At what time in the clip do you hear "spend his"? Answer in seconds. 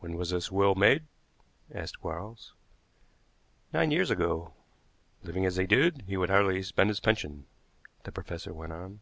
6.62-7.00